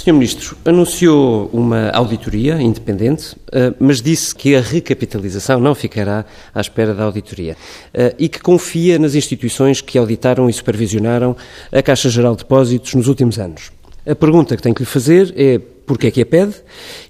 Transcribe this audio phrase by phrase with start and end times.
[0.00, 0.14] Sr.
[0.14, 6.94] Ministro, anunciou uma auditoria independente, eh, mas disse que a recapitalização não ficará à espera
[6.94, 7.54] da auditoria
[7.92, 11.36] eh, e que confia nas instituições que auditaram e supervisionaram
[11.70, 13.70] a Caixa Geral de Depósitos nos últimos anos.
[14.06, 16.54] A pergunta que tenho que lhe fazer é porquê é que a pede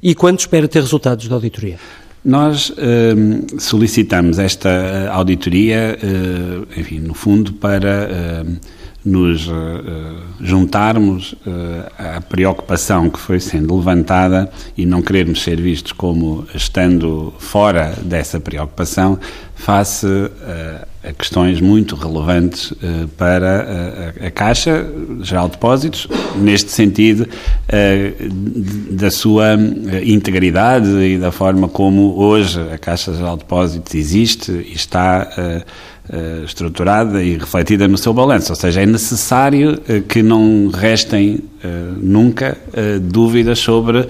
[0.02, 1.78] e quando espera ter resultados da auditoria?
[2.24, 3.14] Nós eh,
[3.56, 5.96] solicitamos esta auditoria,
[6.76, 8.44] enfim, no fundo, para
[9.04, 9.52] nos uh,
[10.40, 17.32] juntarmos uh, à preocupação que foi sendo levantada e não querermos ser vistos como estando
[17.38, 19.18] fora dessa preocupação
[19.54, 22.74] face uh, a questões muito relevantes
[23.16, 24.86] para a, a, Caixa
[25.22, 26.06] Geral de Depósitos,
[26.36, 27.26] neste sentido
[28.90, 29.54] da sua
[30.04, 35.26] integridade e da forma como hoje a Caixa Geral de Depósitos existe e está
[36.08, 38.52] uh, estruturada e refletida no seu balanço.
[38.52, 42.56] Ou seja, é necessário uh, que não restem uh, nunca
[43.02, 44.06] dúvidas sobre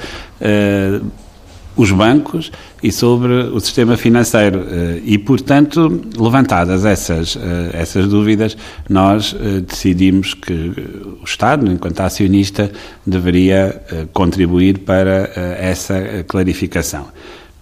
[1.77, 2.51] os bancos
[2.82, 4.65] e sobre o sistema financeiro.
[5.05, 7.38] E, portanto, levantadas essas,
[7.73, 8.57] essas dúvidas,
[8.88, 9.35] nós
[9.66, 10.73] decidimos que
[11.21, 12.71] o Estado, enquanto acionista,
[13.07, 13.82] deveria
[14.13, 17.09] contribuir para essa clarificação.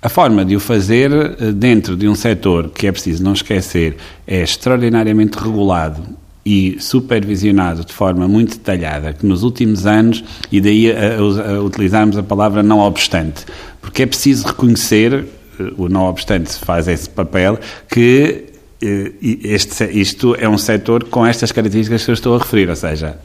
[0.01, 3.97] A forma de o fazer eh, dentro de um setor que é preciso não esquecer
[4.27, 6.03] é extraordinariamente regulado
[6.47, 12.17] e supervisionado de forma muito detalhada, que nos últimos anos, e daí a, a, utilizarmos
[12.17, 13.45] a palavra não obstante,
[13.83, 15.27] porque é preciso reconhecer,
[15.59, 17.59] eh, o não obstante faz esse papel,
[17.91, 18.45] que
[18.81, 22.77] eh, este, isto é um setor com estas características que eu estou a referir, ou
[22.77, 23.19] seja,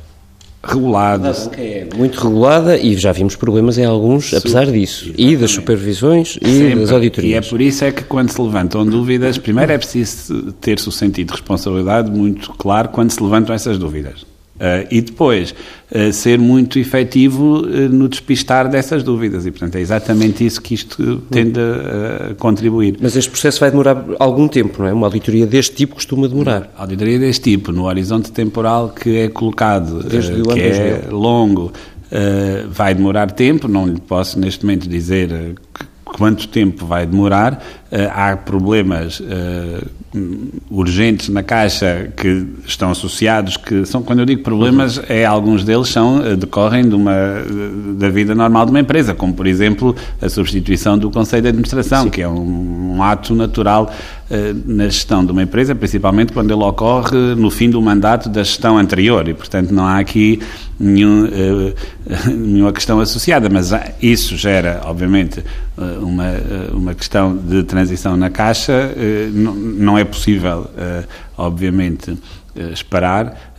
[0.64, 1.28] regulado.
[1.58, 5.06] É muito regulada e já vimos problemas em alguns, apesar disso.
[5.06, 5.34] Exatamente.
[5.34, 6.80] E das supervisões e Sempre.
[6.80, 7.34] das auditorias.
[7.34, 10.92] E é por isso é que quando se levantam dúvidas, primeiro é preciso ter-se o
[10.92, 14.33] sentido de responsabilidade muito claro quando se levantam essas dúvidas.
[14.56, 15.54] Uh, e depois
[15.92, 19.48] uh, ser muito efetivo uh, no despistar dessas dúvidas.
[19.48, 22.98] E, portanto, é exatamente isso que isto tende a, contribuir.
[23.02, 24.94] Mas este processo vai demorar algum tempo, não é?
[24.94, 26.72] Uma auditoria deste tipo costuma demorar.
[26.78, 30.18] A auditoria deste tipo, no horizonte temporal que é colocado, que
[30.62, 31.74] é longo,
[32.70, 33.68] vai demorar tempo.
[33.68, 35.56] Não lhe posso, neste momento, dizer
[36.18, 37.62] quanto tempo vai demorar.
[38.14, 39.22] há problemas
[40.70, 45.90] urgentes na Caixa que estão associados, que são, quando eu digo problemas, é alguns deles
[45.90, 47.14] são, eh, decorrem de uma,
[47.98, 52.04] da vida normal de uma empresa, como por exemplo a substituição do Conselho de Administração,
[52.04, 52.10] Sim.
[52.10, 53.92] que é um, um ato natural
[54.66, 58.80] na gestão de uma empresa, principalmente quando ele ocorre no fim do mandato da gestão
[58.80, 60.40] anterior e, portanto, não há aqui
[60.80, 61.30] nenhum,
[62.26, 65.44] nenhuma questão associada, mas isso gera, obviamente,
[66.02, 66.32] uma,
[66.74, 68.94] uma questão de transição na Caixa,
[69.34, 70.70] não, não é possível,
[71.38, 72.18] obviamente,
[72.72, 73.56] esperar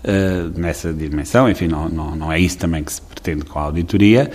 [0.56, 1.50] nessa dimensão.
[1.50, 4.30] Enfim, não, não, não, é isso também que se pretende com a auditoria.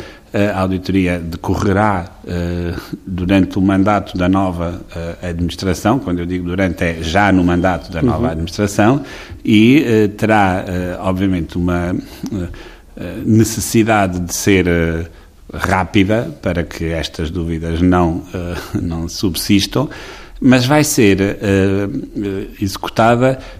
[0.54, 2.12] a auditoria decorrerá
[3.06, 4.82] durante o mandato da nova
[5.22, 8.32] administração, quando eu digo durante, é já no mandato da nova uhum.
[8.32, 9.04] administração,
[9.44, 10.66] e terá,
[11.00, 11.96] obviamente, uma
[13.26, 15.10] necessidade de ser
[15.54, 18.24] rápida para que estas dúvidas não,
[18.74, 19.90] não subsistam
[20.42, 23.59] mas vai ser uh, executada, uh,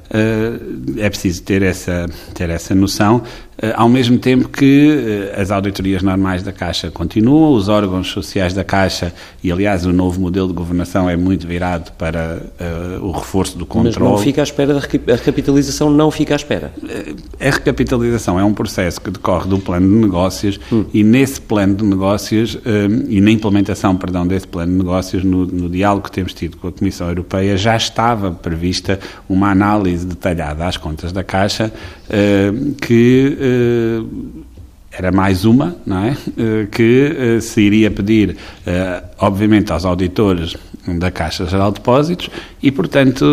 [0.98, 3.24] é preciso ter essa, ter essa noção,
[3.62, 8.54] eh, ao mesmo tempo que eh, as auditorias normais da Caixa continuam, os órgãos sociais
[8.54, 13.12] da Caixa, e aliás o novo modelo de governação é muito virado para uh, o
[13.12, 14.00] reforço do controle.
[14.00, 16.72] Mas não fica à espera, da a recapitalização não fica à espera?
[17.40, 20.86] A recapitalização é um processo que decorre do plano de negócios hum.
[20.94, 25.46] e nesse plano de negócios, um, e na implementação, perdão, desse plano de negócios, no,
[25.46, 30.66] no diálogo que temos tido com a Comissão Europeia, já estava prevista uma análise detalhada
[30.66, 34.02] às contas da Caixa uh, que eh,
[34.92, 36.18] era mais uma, não é?
[36.38, 38.36] Eh, que eh, se iria pedir,
[39.20, 40.58] obviamente, aos auditores
[40.98, 42.30] da Caixa Geral de Depósitos
[42.62, 43.26] e, portanto,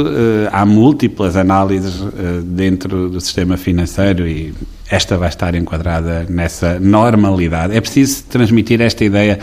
[0.52, 2.02] há múltiplas análises
[2.44, 4.52] dentro do sistema financeiro e
[4.90, 7.74] esta vai estar enquadrada nessa normalidade.
[7.74, 9.38] É preciso transmitir esta ideia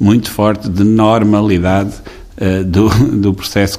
[0.00, 1.92] muito forte de normalidade
[2.40, 2.88] uh, do,
[3.18, 3.78] do processo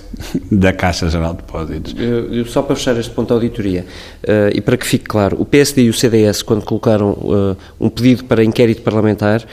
[0.51, 1.95] da Caixa Geral de Depósitos.
[1.97, 3.85] Eu, eu, só para fechar este ponto da auditoria,
[4.23, 7.89] uh, e para que fique claro, o PSD e o CDS, quando colocaram uh, um
[7.89, 9.43] pedido para inquérito parlamentar,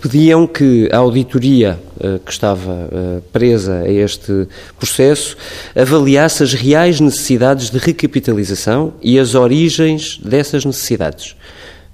[0.00, 1.78] pediam que a auditoria
[2.24, 2.88] que estava
[3.32, 4.48] presa a este
[4.78, 5.36] processo
[5.76, 11.36] avaliasse as reais necessidades de recapitalização e as origens dessas necessidades.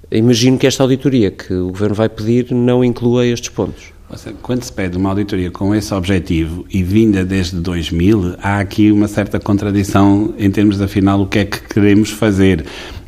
[0.09, 3.96] Imagino que esta auditoria que o Governo vai pedir não inclua estes pontos.
[4.41, 9.07] Quando se pede uma auditoria com esse objetivo e vinda desde 2000, há aqui uma
[9.07, 12.65] certa contradição em termos, afinal, o que é que queremos fazer.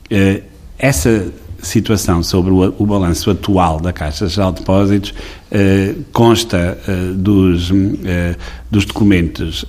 [0.10, 0.42] Eh,
[0.78, 1.32] essa
[1.62, 5.14] situação sobre o, balanço atual da Caixa Geral de Depósitos
[6.14, 6.78] consta
[7.16, 7.70] dos,
[8.72, 9.66] dos documentos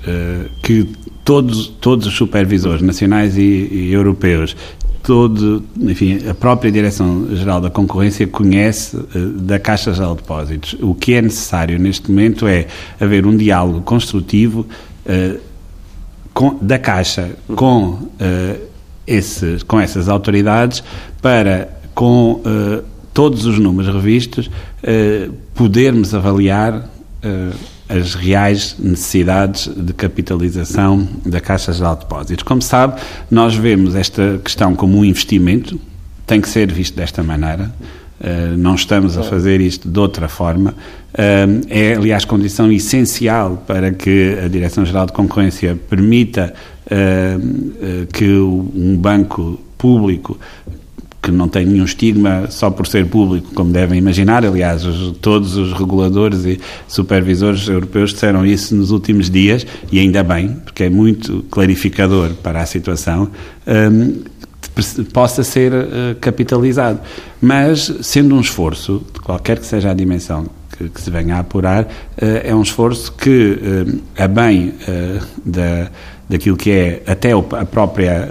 [0.62, 0.88] que
[1.24, 4.56] todos, todos os supervisores nacionais e, e europeus
[5.02, 10.76] todo, enfim, a própria Direção-Geral da Concorrência conhece uh, da Caixa Geral de Depósitos.
[10.80, 12.66] O que é necessário neste momento é
[13.00, 14.66] haver um diálogo construtivo
[15.06, 15.40] uh,
[16.32, 18.68] com, da Caixa com, uh,
[19.66, 20.82] com essas autoridades
[21.20, 22.40] para, com
[23.12, 24.48] todos os números revistos,
[25.52, 26.88] podermos avaliar
[27.90, 32.44] as reais necessidades de capitalização da Caixa Geral de Depósitos.
[32.44, 33.00] Como sabe,
[33.30, 35.78] nós vemos esta questão como um investimento,
[36.26, 37.70] tem que ser visto desta maneira.
[38.20, 40.74] Uh, não estamos a fazer isto de outra forma.
[41.14, 46.54] Uh, é, aliás, condição essencial para que a Direção-Geral de Concorrência permita
[46.86, 50.38] uh, que um banco público
[51.22, 54.44] que não tem nenhum estigma só por ser público, como devem imaginar.
[54.44, 60.22] Aliás, os, todos os reguladores e supervisores europeus disseram isso nos últimos dias, e ainda
[60.22, 63.30] bem, porque é muito clarificador para a situação.
[63.66, 64.22] Um,
[65.12, 67.00] possa ser uh, capitalizado.
[67.40, 70.46] Mas, sendo um esforço, qualquer que seja a dimensão
[70.76, 71.88] que, que se venha a apurar, uh,
[72.44, 74.74] é um esforço que, uh, a bem
[75.44, 75.90] da,
[76.28, 78.28] daquilo que é até a própria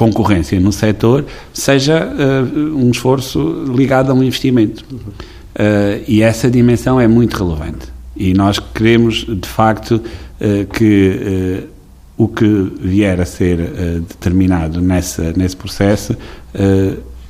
[0.00, 4.82] concorrência no setor seja uh, um esforço ligado a um investimento.
[4.82, 7.86] Uh, e essa dimensão é muito relevante.
[8.16, 11.68] E nós queremos, de facto, uh, que
[12.16, 13.56] o que vier a ser
[14.06, 16.14] determinado nessa, nesse processo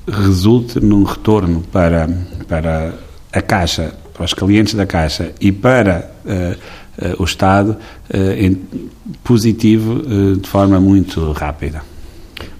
[0.05, 2.09] resulte num retorno para,
[2.49, 2.95] para
[3.33, 6.11] a Caixa, para os clientes da Caixa e para
[7.21, 7.77] o Estado
[9.23, 10.03] positivo
[10.41, 11.90] de forma muito rápida.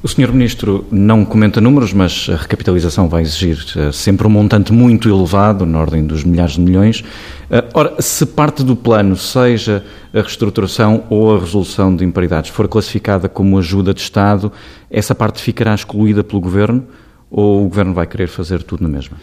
[0.03, 0.33] O Sr.
[0.33, 5.67] Ministro não comenta números, mas a recapitalização vai exigir uh, sempre um montante muito elevado,
[5.67, 7.01] na ordem dos milhares de milhões.
[7.01, 12.67] Uh, ora, se parte do plano, seja a reestruturação ou a resolução de imparidades, for
[12.67, 14.51] classificada como ajuda de Estado,
[14.91, 16.87] essa parte ficará excluída pelo Governo
[17.31, 19.19] ou o Governo vai querer fazer tudo na mesma?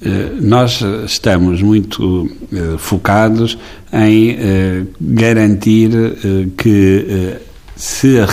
[0.00, 2.30] Eh, nós estamos muito
[2.78, 3.58] focados
[3.92, 4.38] em
[5.00, 5.90] garantir
[6.56, 7.36] que
[7.78, 8.26] se a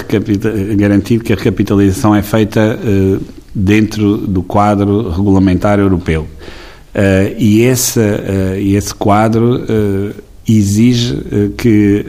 [0.75, 3.21] garantir que a recapitalização é feita uh,
[3.53, 6.23] dentro do quadro regulamentar europeu.
[6.23, 9.63] Uh, e esse, uh, esse quadro
[10.47, 11.17] exige
[11.57, 12.05] que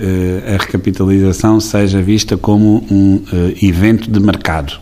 [0.47, 3.23] a recapitalização seja vista como um
[3.62, 4.79] evento de mercado.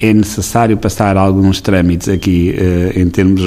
[0.00, 2.52] é necessário passar alguns trâmites aqui
[2.96, 3.40] em termos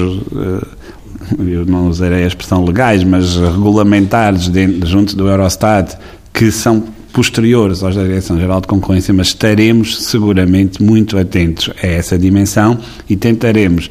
[1.40, 5.98] eu não usarei a expressão legais, mas regulamentares dentro, junto do Eurostat,
[6.32, 12.20] que são posteriores aos da Direção-Geral de Concorrência, mas estaremos seguramente muito atentos a essa
[12.20, 12.78] dimensão
[13.10, 13.90] e tentaremos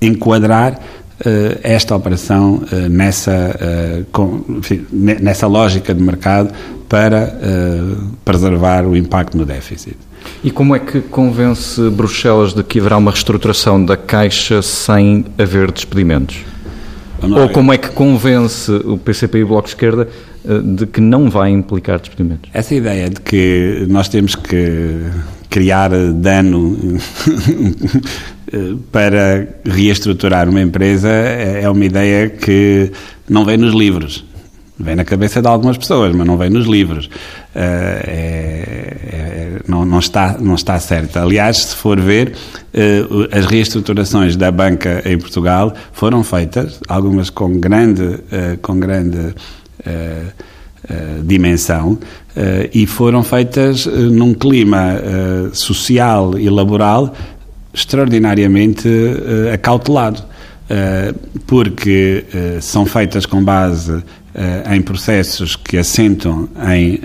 [0.00, 6.50] enquadrar uh, esta operação uh, nessa, uh, com, enfim, nessa lógica de mercado
[6.88, 7.38] para
[8.24, 9.96] preservar o impacto no déficit.
[10.42, 15.70] E como é que convence Bruxelas de que haverá uma reestruturação da Caixa sem haver
[15.70, 16.38] despedimentos?
[17.22, 20.08] Ou como é que convence o PCP e o Bloco de Esquerda
[20.44, 22.50] de que não vai implicar despedimentos?
[22.52, 25.06] Essa ideia de que nós temos que
[25.50, 26.98] criar dano
[28.90, 32.90] para reestruturar uma empresa é uma ideia que
[33.28, 34.24] não vem nos livros.
[34.78, 37.10] Vem na cabeça de algumas pessoas, mas não vem nos livros.
[37.54, 41.22] Eh, é, é, não, não, está, não está certa.
[41.22, 42.32] Aliás, se for ver,
[42.72, 48.20] eh, as reestruturações da banca em Portugal foram feitas, algumas com grande,
[48.62, 49.34] com grande
[51.24, 51.98] dimensão
[52.72, 55.00] e foram feitas num clima
[55.52, 57.14] social e laboral
[57.72, 58.88] extraordinariamente
[59.52, 60.22] acautelado.
[61.46, 62.24] porque
[62.60, 64.02] são feitas com base
[64.72, 67.00] em processos que assentam em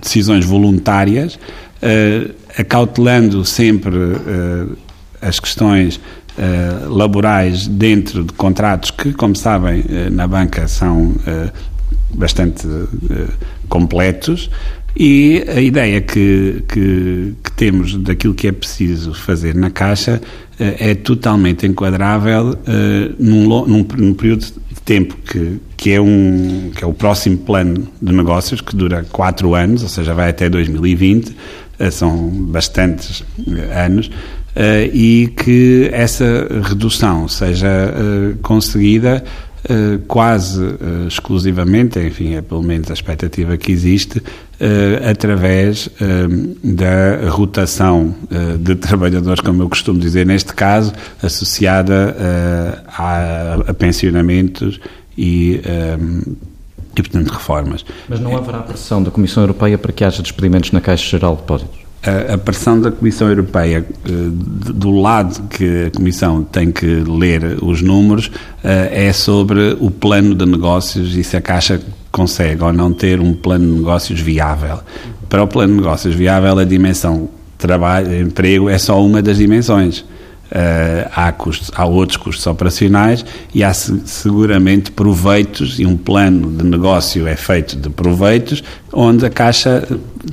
[0.00, 1.38] decisões voluntárias,
[2.56, 3.94] acautelando sempre
[5.20, 6.00] as questões
[6.38, 11.50] uh, laborais dentro de contratos que, como sabem, uh, na banca são uh,
[12.14, 12.66] bastante
[13.68, 14.48] completos
[14.96, 20.20] e a ideia que, que, que, temos daquilo que é preciso fazer na Caixa
[20.58, 22.58] é totalmente enquadrável
[23.18, 27.86] num, num, num, período de tempo que, que, é um, que é o próximo plano
[28.00, 31.36] de negócios, que dura quatro anos, ou seja, vai até 2020,
[31.92, 33.22] são bastantes
[33.76, 34.10] anos,
[34.92, 39.22] e que essa redução seja uh, conseguida
[39.64, 40.60] uh, quase
[41.06, 44.22] exclusivamente, enfim, é pelo menos a expectativa que existe,
[45.08, 45.88] através
[46.64, 48.12] da rotação
[48.58, 52.16] de trabalhadores, como eu costumo dizer, neste caso, associada
[52.88, 54.80] a, a pensionamentos
[55.16, 55.60] e
[56.96, 57.84] e, portanto, reformas.
[58.08, 61.42] Mas não haverá pressão da Comissão Europeia para que haja despedimentos na Caixa Geral de
[61.42, 61.87] Depósitos?
[62.08, 67.58] A, a pressão da Comissão Europeia, eh, do lado que a Comissão tem que ler
[67.62, 68.30] os números,
[68.64, 73.20] eh, é sobre o plano de negócios e se a Caixa consegue ou não ter
[73.20, 74.80] um plano de negócios viável.
[75.28, 80.04] Para o plano de negócios viável, a dimensão trabalho, emprego é só uma das dimensões.
[80.50, 83.22] Uh, há, custos, há outros custos operacionais
[83.54, 89.30] e há seguramente proveitos e um plano de negócio é feito de proveitos onde a
[89.30, 89.86] Caixa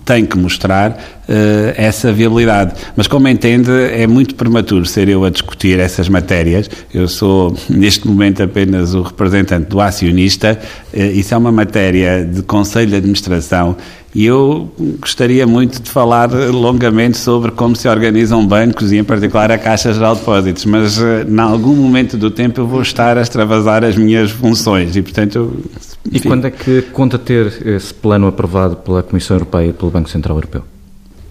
[0.04, 2.74] tem que mostrar uh, essa viabilidade.
[2.96, 6.70] Mas como entende, é muito prematuro ser eu a discutir essas matérias.
[6.94, 10.60] Eu sou, neste momento, apenas o representante do acionista.
[10.94, 13.76] Uh, isso é uma matéria de Conselho de Administração
[14.14, 14.72] e eu
[15.02, 19.92] gostaria muito de falar longamente sobre como se organizam bancos e, em particular, a Caixa
[19.92, 23.98] Geral de Depósitos, mas em algum momento do tempo eu vou estar a extravasar as
[23.98, 25.36] minhas funções e, portanto.
[25.36, 25.64] Eu,
[26.10, 28.45] e quando é que conta ter esse plano aprovado
[28.76, 30.64] pela Comissão Europeia e pelo Banco Central Europeu?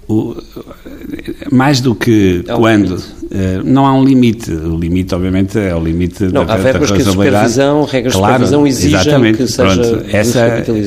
[0.08, 0.34] O,
[1.50, 4.50] mais do que é quando eh, não há um limite.
[4.52, 8.14] O limite obviamente é o limite não, da, há verbas da que a supervisão regras
[8.14, 10.40] claro, de supervisão exigem exatamente, que seja pronto, essa,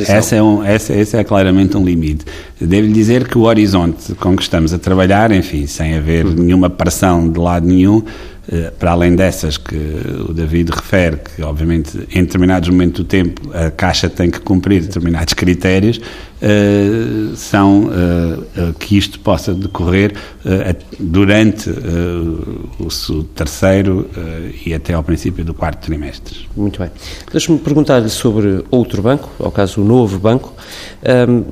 [0.08, 2.26] essa, é um, essa, esse é claramente um limite.
[2.60, 7.30] Devo-lhe dizer que o horizonte com que estamos a trabalhar enfim, sem haver nenhuma pressão
[7.30, 8.02] de lado nenhum
[8.50, 9.76] eh, para além dessas que
[10.30, 14.84] o David refere, que obviamente em determinados momentos do tempo a Caixa tem que cumprir
[14.84, 16.00] determinados critérios,
[16.42, 17.90] eh, são
[18.80, 20.14] que isto possa decorrer
[21.00, 21.70] durante
[22.80, 24.10] o terceiro
[24.66, 26.48] e até ao princípio do quarto trimestre.
[26.56, 26.90] Muito bem.
[27.32, 30.54] Deixe-me perguntar-lhe sobre outro banco, ao caso o novo banco.
[31.28, 31.44] Um,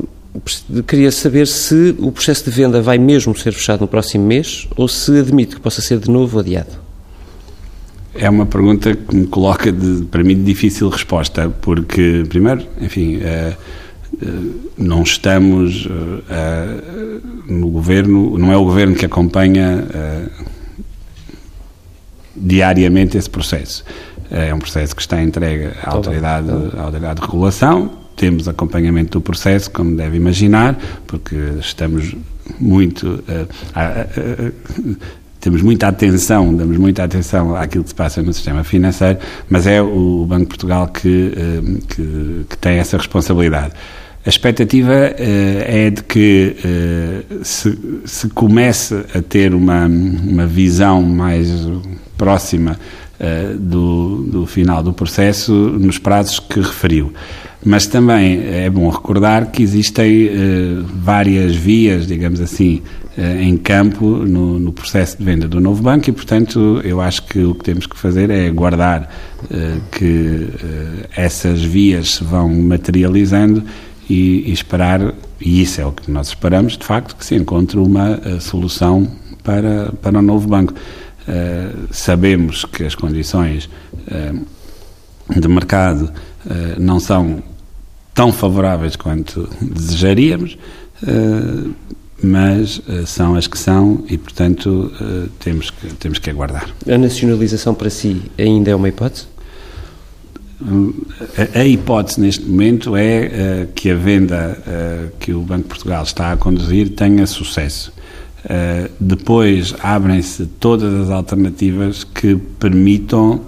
[0.88, 4.88] queria saber se o processo de venda vai mesmo ser fechado no próximo mês ou
[4.88, 6.86] se admite que possa ser de novo adiado.
[8.13, 13.17] É uma pergunta que me coloca, de, para mim, de difícil resposta, porque, primeiro, enfim,
[13.17, 13.55] uh, uh,
[14.77, 15.91] não estamos uh,
[17.48, 19.86] no governo, não é o governo que acompanha
[22.36, 23.84] diariamente esse processo.
[24.29, 29.22] É um processo que está entregue à autoridade, à autoridade de regulação, temos acompanhamento do
[29.22, 32.15] processo, como deve imaginar, porque estamos
[32.60, 34.98] muito uh, uh,
[35.45, 39.79] temos muita atenção, damos muita atenção àquilo que se passa no sistema financeiro, mas é
[39.79, 43.74] o Banco de Portugal que, eh, que, que tem essa responsabilidade.
[44.25, 51.03] A expectativa uh, é de que uh, se, se, comece a ter uma, uma visão
[51.03, 51.48] mais
[52.17, 52.75] próxima
[53.20, 57.13] uh, do, do final do processo nos prazos que referiu.
[57.63, 60.29] Mas também é bom recordar que existem
[61.01, 62.84] várias vias, digamos assim,
[63.17, 67.39] em campo no, no, processo de venda do novo banco e, portanto, eu acho que
[67.39, 69.10] o que temos que fazer é guardar
[69.91, 70.48] que
[71.15, 73.63] essas vias se vão materializando
[74.09, 77.77] e, e, esperar, e isso é o que nós esperamos, de facto, que se encontre
[77.77, 79.07] uma uh, solução
[79.43, 80.74] para, para o novo banco.
[81.91, 83.69] sabemos que as condições
[85.29, 86.12] de mercado
[86.79, 87.43] não são
[88.13, 90.57] tão favoráveis quanto desejaríamos
[92.21, 96.69] mas uh, são as que são e, portanto, uh, temos, que, temos que aguardar.
[96.88, 99.27] A nacionalização para si ainda é uma hipótese?
[101.55, 104.57] A, a hipótese neste momento é uh, que a venda
[105.19, 107.91] que o Banco de Portugal está a conduzir tenha sucesso.
[109.00, 113.41] depois abrem-se todas as alternativas que permitam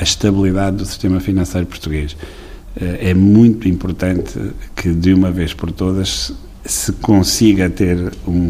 [0.00, 2.16] a estabilidade do sistema financeiro português.
[2.80, 4.38] é muito importante
[4.74, 6.32] que, de uma vez por todas,
[6.64, 8.48] se consiga ter um,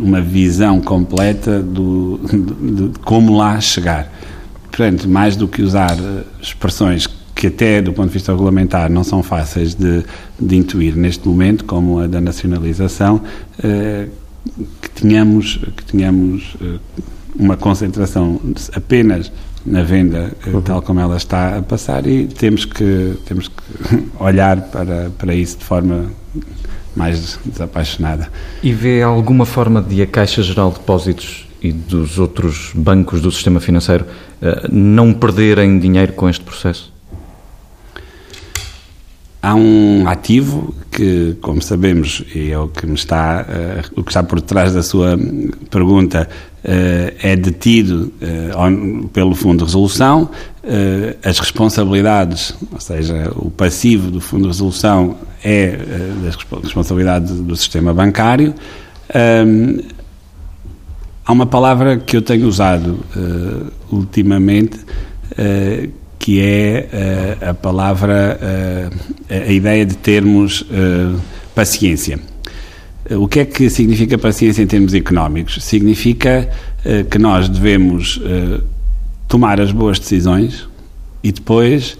[0.00, 4.10] uma visão completa do, de, de como lá chegar.
[4.80, 9.04] Portanto, mais do que usar eh, expressões que até do ponto de vista regulamentar não
[9.04, 10.02] são fáceis de,
[10.40, 13.20] de intuir neste momento, como a da nacionalização,
[13.62, 14.08] eh,
[14.80, 16.78] que tenhamos, que tenhamos eh,
[17.38, 18.40] uma concentração
[18.72, 19.30] apenas
[19.66, 20.62] na venda eh, uhum.
[20.62, 25.58] tal como ela está a passar e temos que, temos que olhar para, para isso
[25.58, 26.10] de forma
[26.96, 28.30] mais desapaixonada.
[28.62, 33.30] E vê alguma forma de a Caixa Geral de Depósitos e dos outros bancos do
[33.30, 34.06] sistema financeiro
[34.70, 36.92] não perderem dinheiro com este processo?
[39.42, 44.10] há um ativo que, como sabemos, e é o que me está, uh, o que
[44.10, 45.18] está por trás da sua
[45.70, 46.28] pergunta,
[46.64, 46.68] uh,
[47.22, 50.30] é detido uh, pelo Fundo de Resolução.
[51.24, 55.76] as responsabilidades, ou seja, o passivo do Fundo de Resolução é
[56.22, 58.54] da responsabilidade do sistema bancário.
[61.30, 62.98] Há uma palavra que eu tenho usado
[63.90, 64.78] ultimamente
[66.20, 71.18] que é uh, a palavra, uh, a ideia de termos uh,
[71.54, 72.20] paciência.
[73.10, 75.64] O que é que significa paciência em termos económicos?
[75.64, 76.48] Significa
[77.10, 78.20] que nós devemos
[79.26, 80.68] tomar as boas decisões
[81.20, 81.98] e depois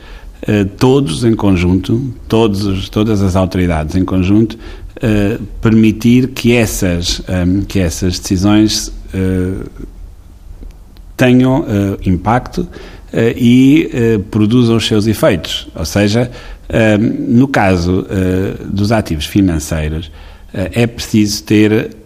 [0.77, 4.57] todos em conjunto, todos, todas as autoridades em conjunto,
[5.61, 7.23] permitir que essas,
[7.67, 8.93] que essas decisões
[11.17, 11.65] tenham
[12.05, 12.69] impacto uh,
[13.37, 13.91] e
[14.31, 15.69] produzam os seus efeitos.
[15.75, 16.31] Ou seja,
[17.01, 18.07] no caso
[18.67, 20.11] dos ativos financeiros,
[20.53, 21.97] é preciso ter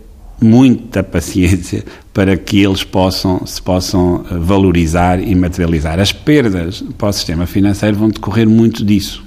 [0.41, 6.01] muita paciência para que eles possam, se possam valorizar e materializar.
[6.01, 9.25] As perdas para o sistema financeiro vão decorrer muito disso,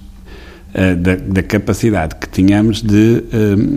[0.74, 3.24] da, da capacidade que tínhamos de,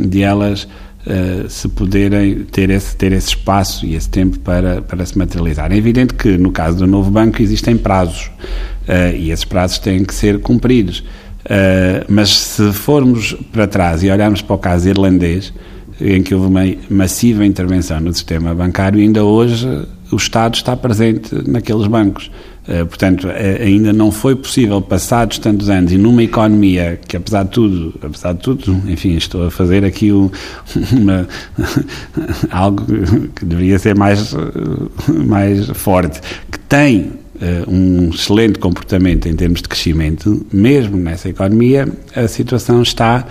[0.08, 0.66] de elas
[1.00, 5.72] Uh, se poderem ter esse, ter esse espaço e esse tempo para, para se materializar.
[5.72, 8.26] É evidente que, no caso do novo banco, existem prazos
[8.86, 10.98] uh, e esses prazos têm que ser cumpridos.
[10.98, 15.54] Uh, mas se formos para trás e olharmos para o caso irlandês,
[16.00, 19.66] em que houve uma massiva intervenção no sistema bancário, ainda hoje
[20.12, 22.30] o Estado está presente naqueles bancos.
[22.68, 27.44] Eh, portanto, eh, ainda não foi possível, passados tantos anos, e numa economia que, apesar
[27.44, 30.30] de tudo, apesar de tudo, enfim, estou a fazer aqui um,
[30.92, 31.26] uma,
[32.50, 32.84] algo
[33.34, 34.34] que deveria ser mais,
[35.08, 37.12] mais forte, que tem
[37.66, 43.26] um excelente comportamento em termos de crescimento, mesmo nessa economia, a situação está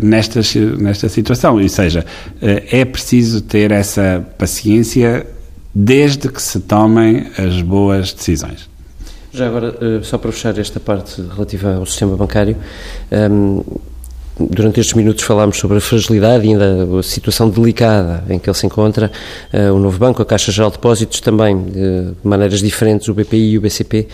[0.00, 0.40] nesta,
[0.78, 1.60] nesta situação.
[1.60, 2.06] Ou seja,
[2.40, 5.26] é preciso ter essa paciência
[5.78, 8.66] desde que se tomem as boas decisões.
[9.30, 12.56] Já agora, eh, só para fechar esta parte relativa ao sistema bancário,
[13.10, 13.60] ehm,
[14.40, 18.56] durante estes minutos falámos sobre a fragilidade e ainda a situação delicada em que ele
[18.56, 19.12] se encontra,
[19.52, 23.50] eh, o novo banco, a Caixa Geral de Depósitos também, de maneiras diferentes, o BPI
[23.50, 24.08] e o BCP.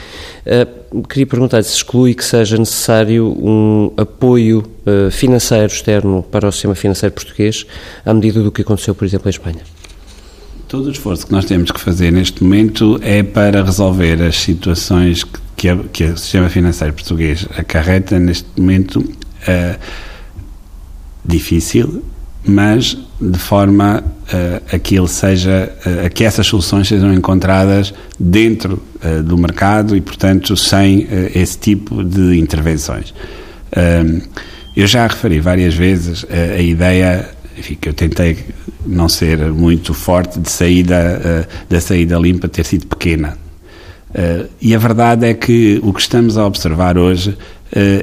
[0.44, 0.66] Eh,
[1.08, 4.64] queria perguntar se exclui que seja necessário um apoio
[5.12, 7.64] financeiro externo para o sistema financeiro português,
[8.04, 9.81] à medida do que aconteceu, por exemplo, em Espanha.
[10.72, 15.22] Todo o esforço que nós temos que fazer neste momento é para resolver as situações
[15.22, 19.78] que, que, a, que o sistema financeiro português acarreta neste momento uh,
[21.22, 22.02] difícil,
[22.42, 27.92] mas de forma uh, a que ele seja, uh, a que essas soluções sejam encontradas
[28.18, 33.12] dentro uh, do mercado e, portanto, sem esse tipo de intervenções.
[34.74, 38.38] eu já referi várias vezes a ideia enfim, que eu tentei
[38.86, 43.36] não ser muito forte de saída, uh, da saída limpa ter sido pequena.
[44.10, 47.36] Uh, e a verdade é que o que estamos a observar hoje uh,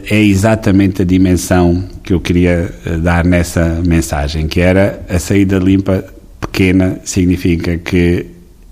[0.10, 6.04] é exatamente a dimensão que eu queria dar nessa mensagem, que era a saída limpa
[6.40, 8.26] pequena significa que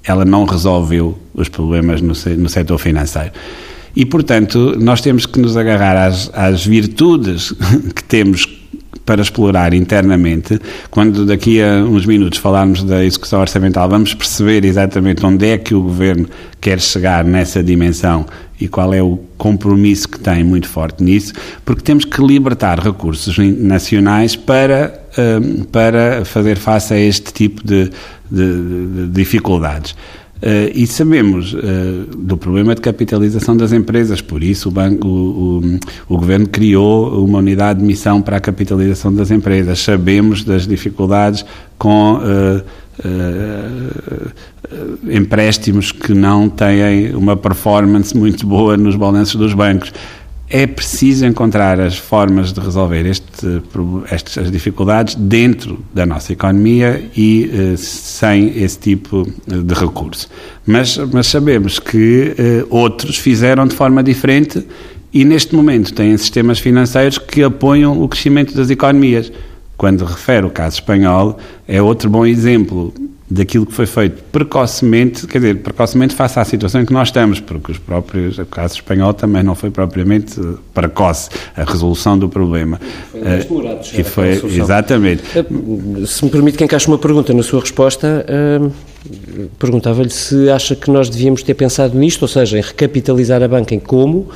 [0.04, 3.32] ela não resolveu os problemas no, no setor financeiro.
[3.96, 7.52] E, portanto, nós temos que nos agarrar às, às virtudes
[7.96, 8.46] que temos
[9.08, 10.60] para explorar internamente.
[10.92, 15.74] Quando daqui a uns minutos falarmos da execução orçamental, vamos perceber exatamente onde é que
[15.74, 16.28] o Governo
[16.60, 18.26] quer chegar nessa dimensão
[18.60, 21.32] e qual é o compromisso que tem muito forte nisso,
[21.64, 27.90] porque temos que libertar recursos nacionais para, hum, para fazer face a este tipo de,
[28.30, 29.96] de, de dificuldades.
[30.38, 31.58] Uh, e sabemos uh,
[32.16, 37.26] do problema de capitalização das empresas, por isso o, banco, o, o, o, Governo criou
[37.26, 39.80] uma unidade de missão para a capitalização das empresas.
[39.80, 41.44] Sabemos das dificuldades
[41.78, 42.64] com uh,
[45.10, 49.92] empréstimos que não têm uma performance muito boa nos balanços dos bancos
[50.50, 53.62] é preciso encontrar as formas de resolver este,
[54.10, 60.30] estas dificuldades dentro da nossa economia e eh, sem esse tipo de recurso.
[60.66, 64.66] Mas, mas sabemos que eh, outros fizeram de forma diferente
[65.14, 69.32] e neste momento têm sistemas financeiros que apoiam o crescimento das economias.
[69.76, 72.94] Quando refere o caso espanhol, é outro bom exemplo
[73.30, 77.40] daquilo que foi feito precocemente, quer dizer, precocemente face à situação em que nós estamos,
[77.40, 80.40] porque os próprios, o caso espanhol também não foi propriamente
[80.74, 82.80] precoce a resolução do problema.
[83.12, 85.24] Foi eh, demorado, e foi, exatamente.
[85.36, 88.72] Eh, se me permite que encaixe uma pergunta na sua resposta, uh,
[89.60, 93.76] perguntava-lhe se acha que nós devíamos ter pensado nisto, ou seja, em recapitalizar a banca
[93.76, 94.30] em como,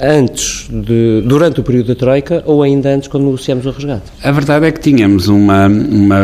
[0.00, 4.04] antes de, durante o período da Troika ou ainda antes quando negociamos o resgate?
[4.22, 6.20] A verdade é que tínhamos uma, uma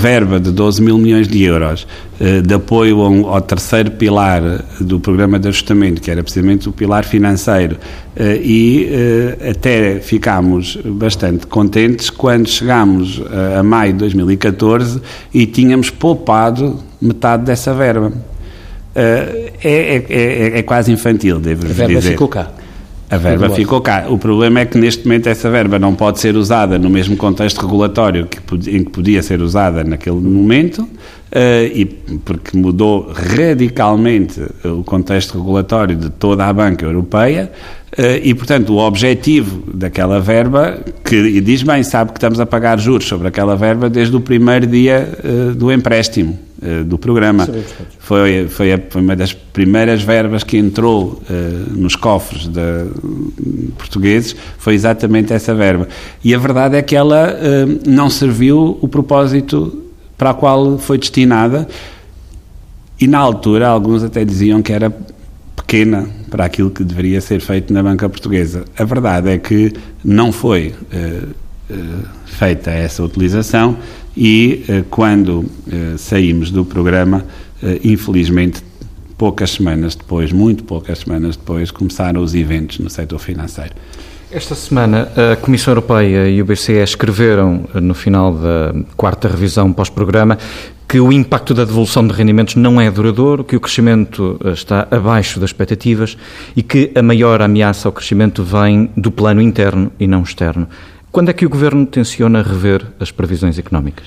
[0.00, 1.86] verba de 12 mil milhões de euros
[2.20, 4.42] eh, de apoio ao, ao, terceiro pilar
[4.80, 7.78] do programa de ajustamento, que era precisamente o pilar financeiro,
[8.14, 13.22] eh, e eh, até ficámos bastante contentes quando chegámos
[13.58, 15.00] a maio de 2014
[15.32, 18.12] e tínhamos poupado metade dessa verba.
[18.94, 21.84] É, é, é, é quase infantil, devo dizer.
[21.84, 22.50] A verba ficou cá.
[23.12, 24.06] A verba ficou cá.
[24.08, 27.60] O problema é que neste momento essa verba não pode ser usada no mesmo contexto
[27.60, 28.38] regulatório que,
[28.70, 30.88] em que podia ser usada naquele momento, uh,
[31.74, 31.84] e
[32.24, 37.52] porque mudou radicalmente o contexto regulatório de toda a banca europeia,
[37.98, 42.80] uh, e portanto o objetivo daquela verba, que diz bem, sabe que estamos a pagar
[42.80, 47.48] juros sobre aquela verba desde o primeiro dia uh, do empréstimo uh, do programa.
[47.98, 52.86] Foi, foi, a, foi, uma das primeiras verbas que entrou uh, nos cofres de,
[53.76, 55.88] portugueses, foi exatamente essa verba.
[56.22, 59.82] E a verdade é que ela uh, não serviu o propósito
[60.16, 61.66] para o qual foi destinada,
[63.00, 64.94] e na altura alguns até diziam que era
[65.56, 68.64] pequena para aquilo que deveria ser feito na banca portuguesa.
[68.78, 69.72] A verdade é que
[70.04, 70.74] não foi
[72.26, 73.78] feita essa utilização
[74.16, 77.24] e eh, quando eh, saímos do programa,
[77.62, 78.62] eh, infelizmente,
[79.16, 83.74] poucas semanas depois, muito poucas semanas depois, começaram os eventos no setor financeiro.
[84.30, 90.38] Esta semana, a Comissão Europeia e o BCE escreveram, no final da quarta revisão pós-programa,
[90.88, 95.38] que o impacto da devolução de rendimentos não é duradouro, que o crescimento está abaixo
[95.38, 96.16] das expectativas
[96.56, 100.66] e que a maior ameaça ao crescimento vem do plano interno e não externo.
[101.12, 104.06] Quando é que o Governo tenciona rever as previsões económicas?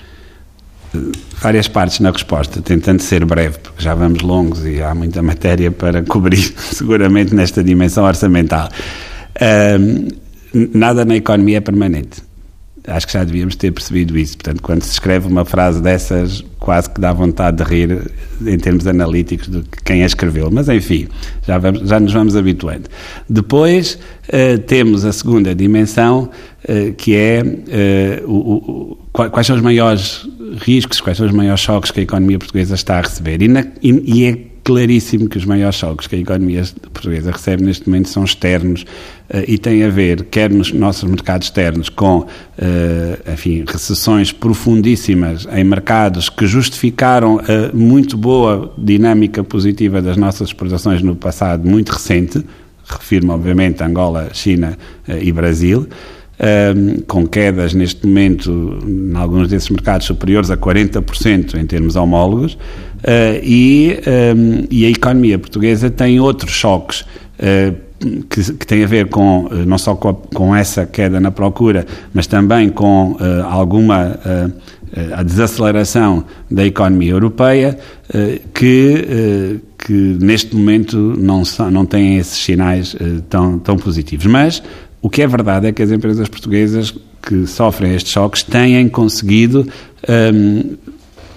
[1.39, 5.69] Várias partes na resposta, tentando ser breve, porque já vamos longos e há muita matéria
[5.69, 8.69] para cobrir, seguramente, nesta dimensão orçamental.
[10.73, 12.24] nada na economia é permanente.
[12.87, 14.37] Acho que já devíamos ter percebido isso.
[14.37, 18.11] Portanto, quando se escreve uma frase dessas, quase que dá vontade de rir
[18.45, 20.49] em termos analíticos de quem a escreveu.
[20.51, 21.07] Mas, enfim,
[21.45, 22.89] já, vamos, já nos vamos habituando.
[23.29, 26.29] Depois, uh, temos a segunda dimensão,
[26.67, 27.43] uh, que é
[28.23, 30.27] uh, o, o, quais são os maiores
[30.61, 33.41] riscos, quais são os maiores choques que a economia portuguesa está a receber.
[33.41, 37.63] E, na, e, e é claríssimo que os maiores choques que a economia portuguesa recebe
[37.63, 42.21] neste momento são externos uh, e têm a ver, quer nos nossos mercados externos, com,
[42.21, 50.47] uh, enfim, recessões profundíssimas em mercados que justificaram a muito boa dinâmica positiva das nossas
[50.49, 52.43] exportações no passado muito recente,
[52.83, 54.75] refiro-me obviamente Angola, China
[55.07, 55.87] uh, e Brasil,
[57.07, 63.39] com quedas neste momento em alguns desses mercados superiores a 40% em termos homólogos, uh,
[63.41, 63.99] e,
[64.69, 67.01] e, a economia portuguesa tem outros choques.
[67.39, 67.85] Uh,
[68.29, 71.31] que, que, tem a ver com uh, não só com, a, com, essa queda na
[71.31, 73.17] procura, mas também com
[73.49, 74.19] alguma
[75.13, 77.77] a desaceleração da economia europeia,
[78.53, 82.95] que, que neste momento não, não têm esses sinais
[83.29, 84.25] tão, tão positivos.
[84.25, 84.61] Mas
[85.05, 86.91] o que é verdade é que as empresas portuguesas
[87.21, 89.67] que sofrem estes choques têm conseguido
[90.33, 90.75] um,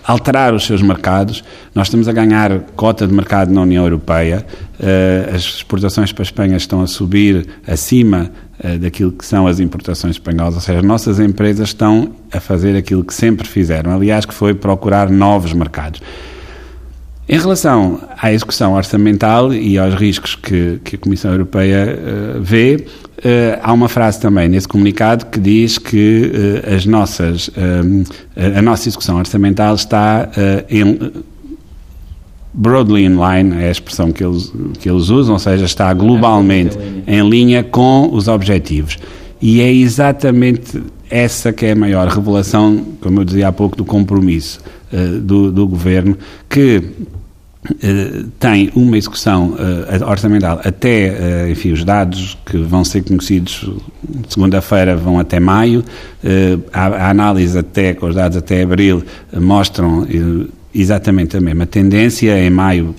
[0.02, 1.44] alterar os seus mercados.
[1.74, 4.46] Nós estamos a ganhar cota de mercado na União Europeia.
[4.81, 8.31] Uh, as exportações para a Espanha estão a subir acima
[8.64, 10.54] uh, daquilo que são as importações espanholas.
[10.54, 13.92] Ou seja, as nossas empresas estão a fazer aquilo que sempre fizeram.
[13.92, 16.00] Aliás, que foi procurar novos mercados.
[17.31, 21.99] Em relação à execução orçamental e aos riscos que, que a Comissão Europeia
[22.38, 22.77] uh, vê,
[23.19, 26.33] uh, há uma frase também nesse comunicado que diz que
[26.64, 27.51] uh, as nossas,
[28.57, 30.31] a nossa execução orçamental está
[30.71, 31.12] em,
[32.55, 36.79] broadly in line, é a expressão que eles, que eles usam, ou seja, está globalmente
[37.07, 38.97] em linha com os objetivos.
[39.41, 43.85] E é exatamente essa que é a maior revelação, como eu dizia há pouco, do
[43.85, 44.61] compromisso
[45.23, 46.17] do, do governo,
[46.49, 46.83] que
[47.83, 53.68] eh, tem uma execução uh, orçamental até, uh, enfim, os dados que vão ser conhecidos
[54.29, 55.85] segunda-feira vão até maio,
[56.73, 60.07] a, a, análise até, com os dados até abril, mostram
[60.75, 62.38] exatamente a mesma tendência.
[62.38, 62.94] Em maio,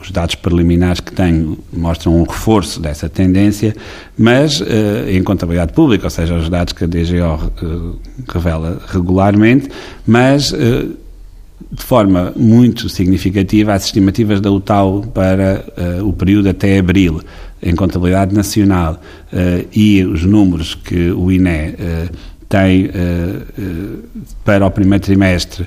[0.00, 3.74] os dados preliminares que tenho mostram um reforço dessa tendência,
[4.18, 4.62] mas
[5.08, 7.52] em contabilidade pública, ou seja, os dados que a DGO
[8.28, 9.68] revela regularmente,
[10.06, 10.52] mas
[11.70, 15.64] de forma muito significativa as estimativas da UTAU para
[16.00, 17.20] uh, o período até abril,
[17.62, 19.00] em contabilidade nacional,
[19.32, 22.90] uh, e os números que o INE uh, tem
[24.44, 25.64] para o primeiro trimestre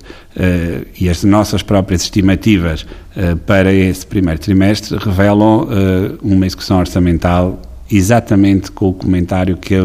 [0.99, 2.86] e as nossas próprias estimativas
[3.45, 5.65] para esse primeiro trimestre revelam
[6.21, 9.82] uma execução orçamental exatamente com o comentário que a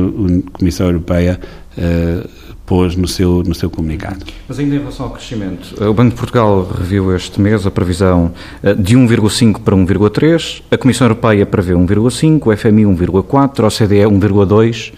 [0.52, 1.38] Comissão Europeia
[1.76, 2.28] uh,
[2.68, 4.26] pôs no seu, no seu comunicado.
[4.46, 8.30] Mas ainda em relação ao crescimento, o Banco de Portugal reviu este mês a previsão
[8.62, 14.04] eh, de 1,5 para 1,3, a Comissão Europeia prevê 1,5, o FMI 1,4, a OCDE
[14.04, 14.92] 1,2.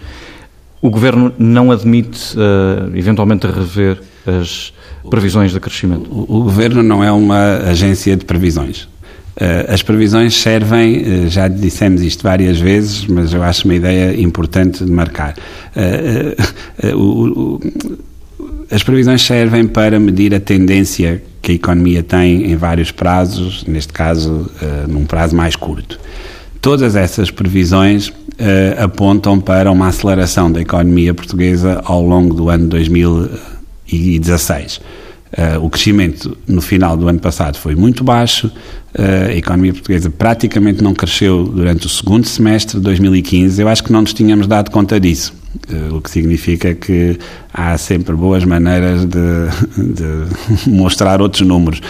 [0.81, 4.73] O Governo não admite, uh, eventualmente, rever as
[5.09, 6.09] previsões de crescimento?
[6.11, 8.89] O, o Governo não é uma agência de previsões.
[9.41, 14.21] Uh, as previsões servem, uh, já dissemos isto várias vezes, mas eu acho uma ideia
[14.21, 15.33] importante de marcar.
[16.95, 17.59] O,
[18.69, 23.91] as previsões servem para medir a tendência que a economia tem em vários prazos, neste
[23.91, 24.51] caso,
[24.87, 25.99] num prazo mais curto.
[26.59, 28.13] Todas essas previsões
[28.77, 34.81] apontam para uma aceleração da economia portuguesa ao longo do ano 2016.
[35.31, 40.09] Uh, o crescimento no final do ano passado foi muito baixo, uh, a economia portuguesa
[40.09, 43.61] praticamente não cresceu durante o segundo semestre de 2015.
[43.61, 45.33] Eu acho que não nos tínhamos dado conta disso,
[45.71, 47.17] uh, o que significa que
[47.53, 49.19] há sempre boas maneiras de,
[49.93, 51.81] de mostrar outros números.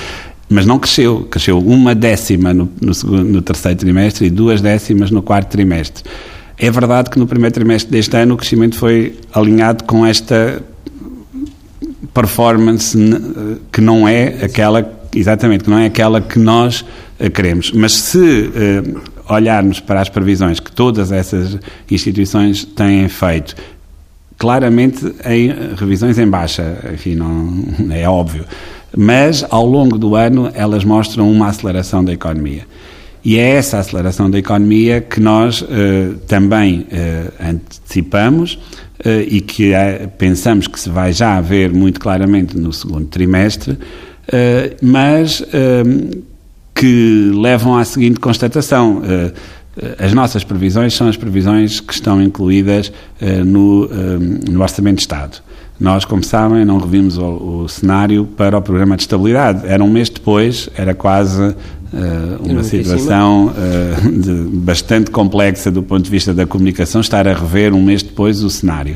[0.48, 5.10] Mas não cresceu, cresceu uma décima no, no, segundo, no terceiro trimestre e duas décimas
[5.10, 6.04] no quarto trimestre.
[6.60, 10.62] É verdade que no primeiro trimestre deste ano o crescimento foi alinhado com esta
[12.14, 12.98] performance
[13.72, 16.86] que não é aquela, exatamente, que não é aquela que nós
[17.20, 17.72] eh, queremos.
[17.72, 21.58] Mas se uh, olharmos para as previsões que todas essas
[21.90, 23.56] instituições têm feito,
[24.38, 28.44] claramente em revisões em baixa, enfim, não, é óbvio,
[28.98, 32.66] mas ao longo do ano elas mostram uma aceleração da economia.
[33.24, 35.68] E é essa aceleração da economia que nós uh,
[36.28, 38.56] também uh, antecipamos
[39.06, 39.72] uh, e que
[40.18, 43.78] pensamos que se vai já ver muito claramente no segundo trimestre,
[44.82, 45.44] mas
[46.74, 49.02] que levam à seguinte constatação.
[49.98, 52.92] As nossas previsões são as previsões que estão incluídas
[53.46, 53.88] no,
[54.50, 55.42] no Orçamento de Estado.
[55.82, 59.66] Nós, como sabem, não revimos o, o, cenário para o programa de estabilidade.
[59.66, 61.56] Era um mês depois, era quase
[61.94, 67.34] Uh, uma situação uh, de, bastante complexa do ponto de vista da comunicação, estar a
[67.34, 68.96] rever um mês depois o cenário.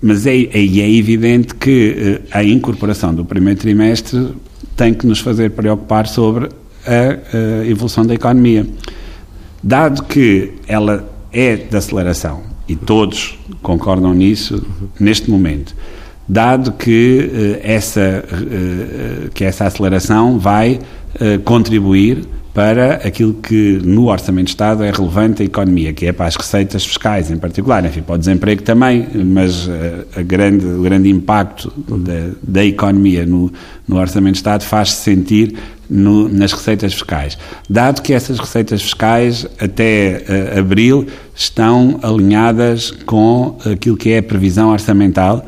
[0.00, 4.28] Mas é, é, é evidente que uh, a incorporação do primeiro trimestre
[4.76, 6.48] tem que nos fazer preocupar sobre
[6.86, 8.64] a, a evolução da economia.
[9.62, 14.64] Dado que ela é de aceleração, e todos concordam nisso
[15.00, 15.74] neste momento,
[16.28, 18.22] dado que, essa,
[19.32, 20.78] que essa aceleração vai
[21.18, 26.12] eh, contribuir para aquilo que no Orçamento de Estado é relevante à economia, que é
[26.12, 29.70] para as receitas fiscais em particular, enfim, para o desemprego também, mas
[30.16, 33.52] a grande, o grande impacto da, da economia no,
[33.86, 35.56] no Orçamento de Estado faz-se sentir
[35.88, 37.38] no, nas receitas fiscais.
[37.68, 40.22] Dado que essas receitas fiscais até
[40.54, 45.46] uh, abril estão alinhadas com aquilo que é a previsão orçamental,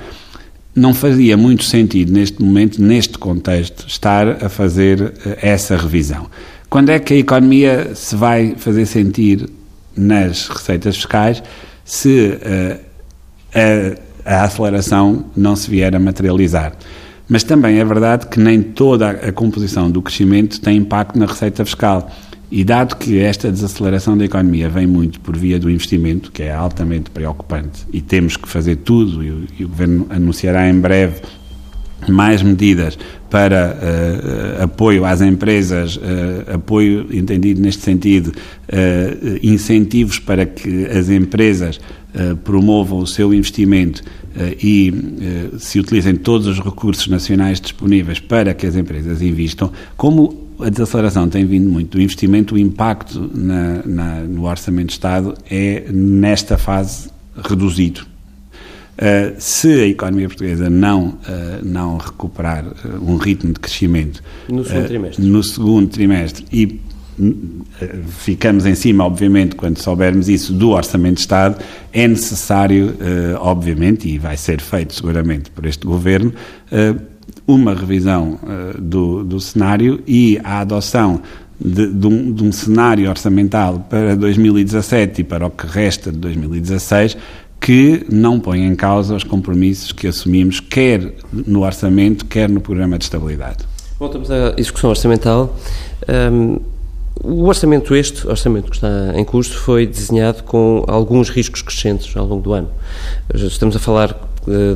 [0.75, 6.27] não fazia muito sentido neste momento, neste contexto, estar a fazer eh, essa revisão.
[6.69, 9.51] Quando é que a economia se vai fazer sentir
[9.97, 11.43] nas receitas fiscais
[11.85, 12.81] se uh,
[14.25, 16.73] a, a, aceleração não se vier a materializar?
[17.31, 21.65] Mas também é verdade que nem toda a composição do crescimento tem impacto na receita
[21.65, 22.11] fiscal.
[22.51, 26.53] E dado que esta desaceleração da economia vem muito por via do investimento, que é
[26.53, 31.23] altamente preocupante, e temos que fazer tudo, e o, e o Governo anunciará em breve
[32.09, 40.45] mais medidas para uh, apoio às empresas, uh, apoio entendido neste sentido, uh, incentivos para
[40.45, 41.81] que as empresas
[42.43, 44.03] promovam o seu investimento
[44.61, 44.93] e
[45.61, 51.29] se utilizem todos os recursos nacionais disponíveis para que as empresas investam, como a desaceleração
[51.29, 56.59] tem vindo muito do investimento, o impacto na, na, no Orçamento de Estado é, nesta
[56.59, 57.11] fase,
[57.45, 58.10] reduzido.
[59.01, 64.63] Uh, se a economia portuguesa não, uh, não recuperar uh, um ritmo de crescimento no
[64.63, 66.81] segundo trimestre, no segundo trimestre e
[68.19, 72.97] ficamos em cima, obviamente, quando soubermos isso do Orçamento de Estado, é necessário,
[73.41, 76.33] obviamente, e vai ser feito seguramente por este Governo,
[77.47, 78.41] uma revisão
[78.79, 81.21] do, do cenário e a adoção
[81.63, 86.17] de, de, um, de, um, cenário orçamental para 2017 e para o que resta de
[86.17, 87.19] 2016
[87.61, 92.97] que não põe em causa os compromissos que assumimos, quer no orçamento, quer no programa
[92.97, 93.59] de estabilidade.
[93.99, 95.55] Voltamos à execução orçamental.
[96.09, 96.59] Um,
[97.23, 102.27] o orçamento este, orçamento que está em curso, foi desenhado com alguns riscos crescentes ao
[102.27, 102.69] longo do ano.
[103.35, 104.30] Estamos a falar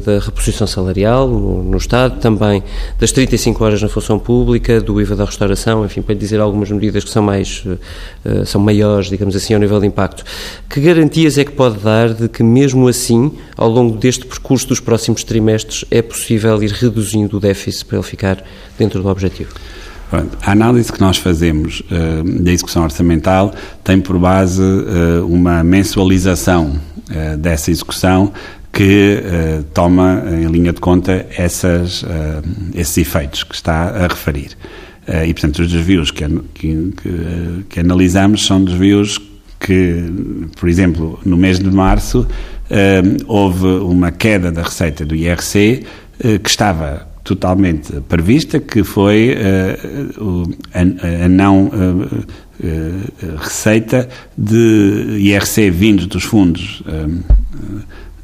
[0.04, 2.62] da reposição salarial no, Estado, também
[2.98, 6.70] das 35 horas na função pública, do IVA da restauração, enfim, para lhe dizer algumas
[6.70, 10.24] medidas que são mais, uh, são maiores, digamos assim, ao nível de impacto.
[10.68, 14.80] Que garantias é que pode dar de que, mesmo assim, ao longo deste percurso dos
[14.80, 18.44] próximos trimestres, é possível ir reduzindo o déficit para ele ficar
[18.78, 19.50] dentro do objetivo?
[20.42, 26.78] A análise que nós fazemos uh, da execução orçamental tem por base uh, uma mensualização
[27.10, 28.32] uh, dessa execução
[28.74, 29.22] que
[29.72, 32.04] toma em linha de conta essas,
[32.74, 34.56] esses efeitos que está a referir.
[35.26, 39.18] e, portanto, os desvios que, que, que, que, analisamos são desvios
[39.60, 40.04] que,
[40.58, 42.26] por exemplo, no mês de março
[43.26, 45.84] houve uma queda da receita do IRC
[46.42, 55.70] que estava totalmente prevista, que foi uh, a, a, não uh, uh, receita de IRC
[55.70, 56.82] vindos dos fundos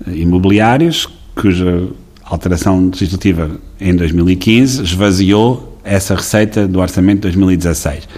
[0.07, 1.89] imobiliários, cuja
[2.25, 8.09] alteração legislativa em 2015 esvaziou essa receita do orçamento de 2016.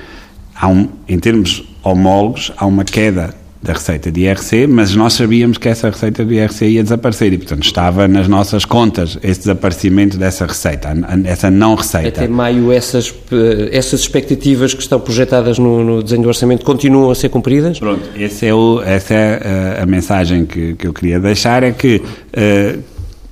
[0.55, 5.57] Há um, em termos homólogos, há uma queda da receita de IRC, mas nós sabíamos
[5.57, 10.19] que essa receita do IRC ia desaparecer e, portanto, estava nas nossas contas esse desaparecimento
[10.19, 10.93] dessa receita,
[11.25, 12.09] essa não receita.
[12.09, 17.09] Até maio, essas, eh, essas expectativas que estão projetadas no, no desenho do orçamento continuam
[17.11, 17.79] a ser cumpridas?
[17.79, 21.63] Pronto, esse é o, essa é a, eh, a mensagem que, que, eu queria deixar,
[21.63, 22.83] é que uh,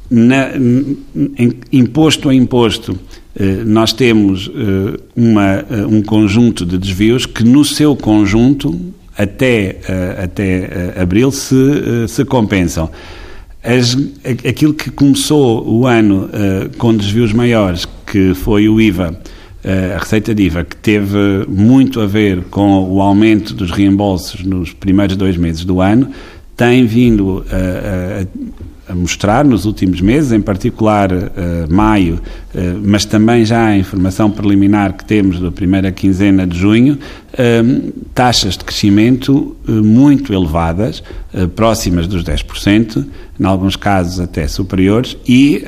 [0.09, 2.97] na, em, imposto a imposto,
[3.65, 4.51] nós temos
[5.15, 11.55] uma, um conjunto de desvios que, no seu conjunto, até, uh, até uh, abril se,
[11.55, 12.91] uh, se compensam.
[13.63, 13.97] As,
[14.49, 16.31] aquilo que começou o ano
[16.79, 19.21] com desvios maiores, que foi o IVA,
[19.95, 24.73] a receita de IVA, que teve muito a ver com o aumento dos reembolsos nos
[24.73, 26.09] primeiros dois meses do ano,
[26.57, 28.27] tem vindo a,
[28.91, 31.29] a mostrar nos últimos meses, em particular uh,
[31.69, 36.99] maio, uh, mas também já a informação preliminar que temos da primeira quinzena de junho,
[37.35, 41.03] uh, taxas de crescimento muito elevadas,
[41.55, 43.07] próximas dos 10%,
[43.39, 45.65] em alguns casos até superiores, e,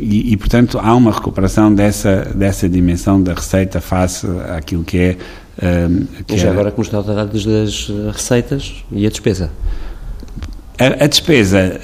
[0.00, 5.16] e, e, portanto há uma recuperação dessa, dessa dimensão da receita face àquilo que é.
[6.26, 6.50] Que já é...
[6.50, 9.50] agora como está a dados das receitas e a despesa?
[10.78, 11.80] A, a despesa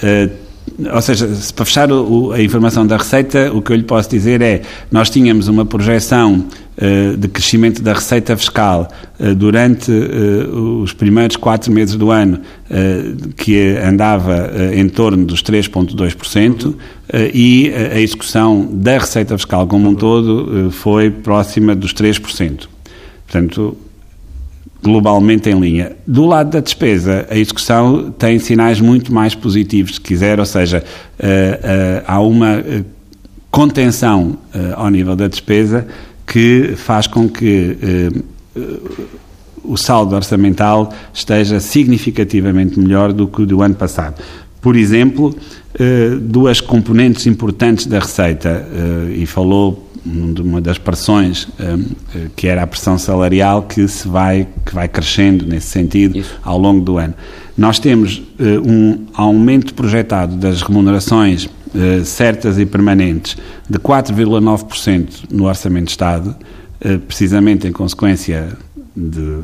[0.92, 4.42] ou seja, para fechar o, a informação da receita, o que eu lhe posso dizer
[4.42, 6.44] é, nós tínhamos uma projeção
[6.76, 8.88] uh, de crescimento da receita fiscal
[9.20, 12.40] uh, durante uh, os primeiros quatro meses do ano,
[13.36, 16.74] que andava em torno dos 3,2%,
[17.32, 22.66] e a execução da receita fiscal como um todo foi próxima dos 3%.
[23.26, 23.76] Portanto,
[24.84, 25.92] globalmente em linha.
[26.06, 30.84] Do lado da despesa, a execução tem sinais muito mais positivos, se quiser, ou seja,
[31.18, 32.84] uh, uh, há uma uh,
[33.50, 34.36] contenção
[34.76, 35.86] ao nível da despesa
[36.26, 37.78] que faz com que
[39.62, 44.20] o saldo orçamental esteja significativamente melhor do que o do ano passado.
[44.60, 45.32] Por exemplo,
[46.22, 48.66] duas componentes importantes da receita,
[49.14, 54.46] e falou uma das pressões um, eh, que era a pressão salarial que se vai
[54.64, 56.38] que vai crescendo nesse sentido Isso.
[56.42, 57.14] ao longo do ano.
[57.56, 58.22] Nós temos uh,
[58.66, 63.36] um aumento projetado das remunerações uh, certas e permanentes
[63.70, 66.36] de 4,9% no orçamento de Estado,
[67.06, 68.48] precisamente em consequência
[68.94, 69.38] de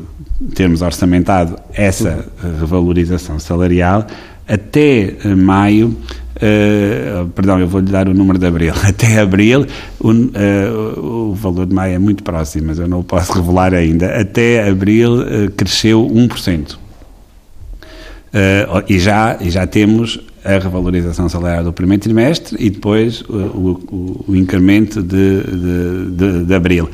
[0.53, 2.27] termos orçamentado essa
[2.59, 4.05] revalorização salarial
[4.47, 5.97] até maio
[6.41, 8.73] Uh, perdão, eu vou-lhe dar o número de abril.
[8.83, 9.67] Até abril,
[9.99, 13.75] o, uh, o valor de maio é muito próximo, mas eu não o posso revelar
[13.75, 14.19] ainda.
[14.19, 16.77] Até abril uh, cresceu 1%.
[18.89, 24.25] e, já, e já temos a revalorização salarial do primeiro trimestre e depois o, o,
[24.29, 26.89] o incremento de, de, de, de, abril.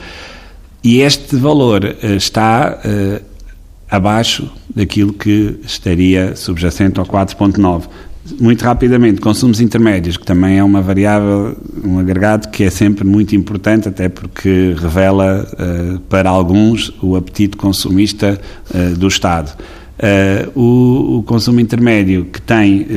[0.84, 2.78] E este valor está
[3.90, 7.84] abaixo daquilo que estaria subjacente ao 4,9
[8.40, 13.36] muito rapidamente, consumos intermédios, que também é uma variável, um agregado que é sempre muito
[13.36, 18.40] importante, até porque revela uh, para alguns o apetite consumista
[18.74, 19.56] uh, do Estado.
[19.98, 22.88] Uh, o, o, consumo intermédio, que tem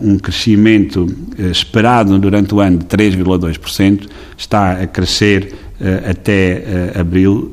[0.00, 1.06] um crescimento
[1.50, 5.54] esperado durante o ano de 3,2%, está a crescer
[6.08, 7.52] até abril,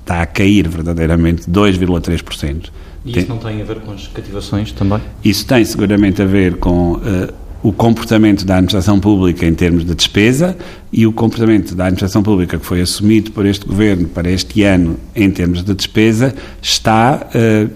[0.00, 2.70] está a cair verdadeiramente 2,3%.
[3.06, 5.00] E isso tem, não tem a ver com as cativações também?
[5.24, 9.94] Isso tem seguramente a ver com uh, o comportamento da administração pública em termos de
[9.94, 10.56] despesa
[10.92, 14.98] e o comportamento da administração pública que foi assumido por este governo para este ano
[15.14, 17.70] em termos de despesa está uh,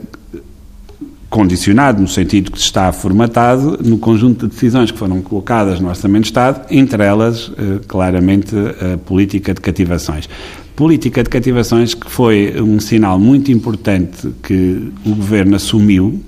[1.30, 6.24] condicionado no sentido que está formatado no conjunto de decisões que foram colocadas no Orçamento
[6.24, 7.52] de Estado, entre elas,
[7.86, 10.28] claramente, a política de cativações.
[10.74, 16.20] Política de cativações que foi um sinal muito importante que o Governo assumiu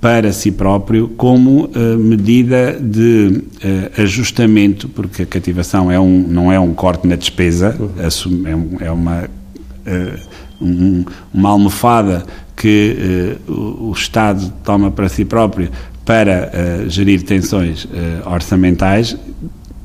[0.00, 6.52] para si próprio como uh, medida de uh, ajustamento, porque a cativação é um, não
[6.52, 8.46] é um corte na despesa, uhum.
[8.46, 10.29] é, um, é, uma, uh,
[10.60, 12.24] um, uma almofada
[12.56, 15.70] que o, o, Estado toma para si próprio
[16.04, 16.50] para
[16.88, 17.86] gerir tensões
[18.26, 19.16] orçamentais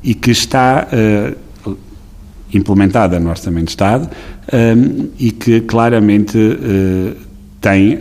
[0.02, 0.86] e que está
[2.52, 4.10] implementada no Orçamento de Estado
[5.18, 6.38] e que claramente
[7.60, 7.98] tem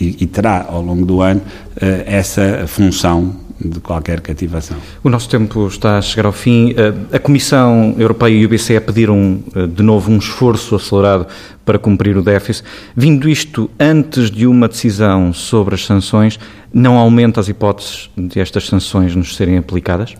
[0.00, 1.40] e, e terá ao longo do ano
[1.80, 4.76] eh, essa função de qualquer cativação.
[5.02, 6.74] O nosso tempo está a chegar ao fim.
[6.76, 11.26] Eh, a Comissão Europeia e o BCE pediram eh, de novo um esforço acelerado
[11.64, 12.64] para cumprir o déficit.
[12.96, 16.38] Vindo isto antes de uma decisão sobre as sanções,
[16.72, 20.14] não aumenta as hipóteses de estas sanções nos serem aplicadas?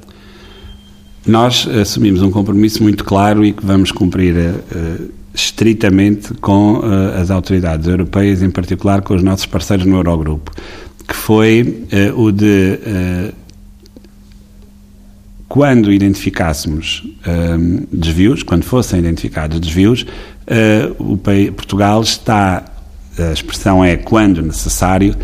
[1.27, 7.31] Nós assumimos um compromisso muito claro e que vamos cumprir uh, estritamente com uh, as
[7.31, 10.51] autoridades europeias, em particular com os nossos parceiros no Eurogrupo,
[11.09, 13.35] que foi uh, o de, uh,
[15.49, 17.03] quando identificássemos
[17.91, 20.05] desvios, quando fossem identificados desvios,
[20.99, 22.65] o país, Portugal está,
[23.19, 25.17] a expressão é quando necessário,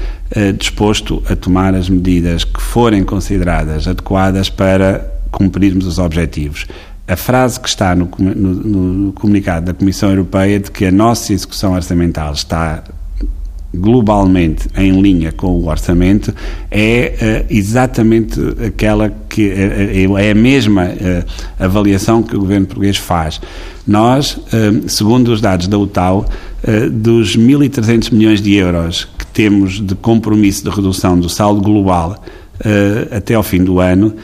[0.59, 6.66] disposto a tomar as medidas que forem consideradas adequadas para cumprirmos os objetivos.
[7.07, 11.35] A frase que está no, no, no, comunicado da Comissão Europeia de que a nossa
[11.35, 12.82] execução orçamental está
[13.75, 16.35] globalmente em linha com o orçamento
[16.70, 21.25] é uh, exatamente aquela que uh, é a mesma uh,
[21.59, 23.41] avaliação que o governo português faz.
[23.87, 24.41] Nós,
[24.87, 26.25] segundo os dados da UTAU,
[26.91, 32.16] dos 1.300 milhões de euros que temos de compromisso de redução do saldo global
[33.14, 34.14] até ao fim do ano,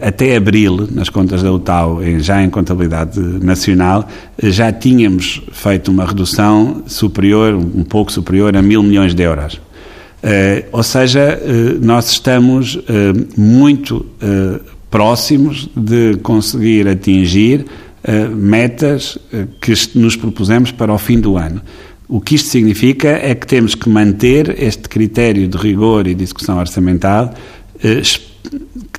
[0.00, 4.08] até abril, nas contas da UTAU, já em contabilidade nacional,
[4.40, 9.54] eh, já tínhamos feito uma redução superior, um pouco superior a mil milhões de euros.
[9.54, 11.36] Uh, ou seja,
[11.80, 12.78] nós estamos
[13.36, 14.06] muito
[14.88, 17.66] próximos de conseguir atingir
[18.32, 19.18] metas
[19.60, 21.60] que nos propusemos para o fim do ano.
[22.08, 26.22] O que isto significa é que temos que manter este critério de rigor e de
[26.22, 27.34] execução orçamental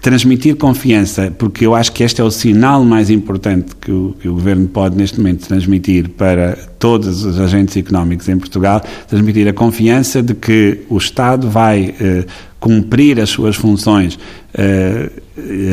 [0.04, 4.28] transmitir confiança, porque eu acho que este é o sinal mais importante que o, que
[4.28, 9.54] o, Governo pode neste momento transmitir para todos os agentes económicos em Portugal, transmitir a
[9.54, 12.26] confiança de que o Estado vai eh,
[12.60, 14.20] cumprir as suas funções,
[14.54, 15.10] eh,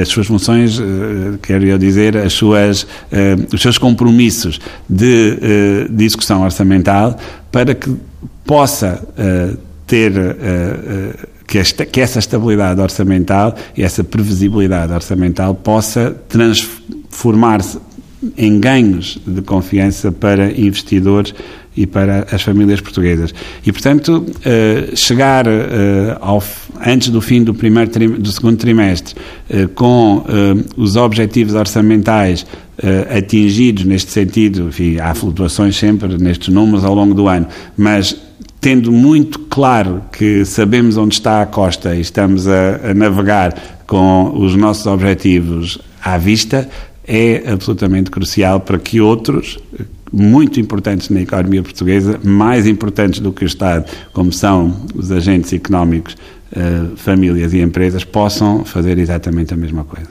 [0.01, 5.87] as suas funções, eh, quero eu dizer, as suas, eh, os seus compromissos de, eh,
[5.91, 7.19] de execução orçamental
[7.51, 7.93] para que
[8.45, 9.57] possa eh,
[9.89, 10.13] ter
[11.51, 17.77] que, esta, que essa estabilidade orçamental e essa previsibilidade orçamental possa transformar-se
[18.39, 21.35] em ganhos de confiança para investidores
[21.77, 23.35] e para as famílias portuguesas.
[23.67, 25.51] E, portanto, uh, chegar uh,
[26.21, 26.41] ao,
[26.87, 29.17] antes do fim do, primeiro do segundo trimestre
[29.51, 30.25] uh, com
[30.77, 32.47] os objetivos orçamentais
[33.15, 37.47] atingidos neste sentido, enfim, há flutuações sempre nestes números ao longo do ano,
[37.77, 38.17] mas
[38.61, 44.33] tendo muito claro que sabemos onde está a costa e estamos a, a navegar com
[44.37, 46.69] os nossos objetivos à vista,
[47.07, 49.59] é absolutamente crucial para que outros,
[50.13, 55.53] muito importantes na economia portuguesa, mais importantes do que o Estado, como são os agentes
[55.53, 56.17] económicos,
[56.55, 60.09] eh, famílias e empresas, possam fazer exatamente a mesma coisa.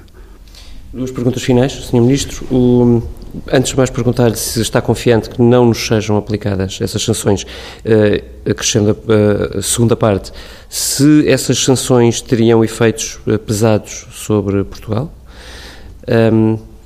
[0.93, 2.01] Duas perguntas finais, Sr.
[2.01, 2.45] Ministro.
[2.53, 3.03] O,
[3.51, 8.49] Antes de mais perguntar se está confiante que não nos sejam aplicadas essas sanções, uh,
[8.49, 8.97] acrescendo
[9.55, 10.31] a, segunda parte,
[10.67, 15.13] se essas sanções teriam efeitos uh, pesados sobre Portugal?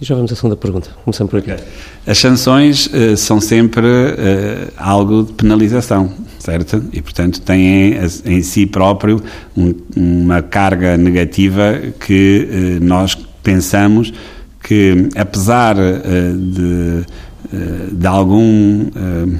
[0.03, 0.89] E já vamos à segunda pergunta.
[1.05, 1.53] Começamos por aqui.
[1.53, 1.63] Okay.
[2.05, 6.83] As sanções uh, são sempre uh, algo de penalização, certo?
[6.91, 9.23] E, portanto, têm em si próprio
[9.55, 14.13] um, uma carga negativa que uh, nós pensamos
[14.63, 17.05] que, apesar uh, de,
[17.53, 19.39] uh, de algum uh,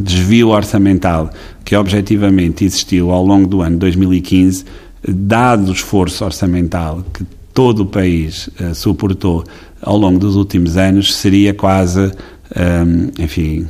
[0.00, 1.30] desvio orçamental
[1.64, 4.64] que objetivamente existiu ao longo do ano 2015,
[5.06, 9.44] dado o esforço orçamental que todo o país suportou
[9.82, 12.10] ao longo dos últimos anos, seria quase,
[13.18, 13.66] enfim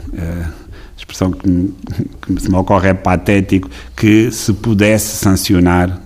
[1.03, 1.75] expressão que me,
[2.21, 6.01] que me ocorre é patético, que se pudesse sancionar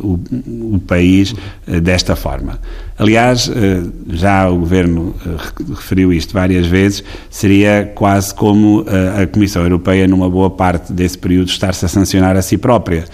[0.00, 0.18] o,
[0.74, 1.34] o, país
[1.82, 2.58] desta forma.
[2.98, 3.50] Aliás,
[4.08, 5.14] já o Governo
[5.74, 8.84] referiu isto várias vezes, seria quase como
[9.20, 13.04] a Comissão Europeia, numa boa parte desse período, estar-se a sancionar a si própria,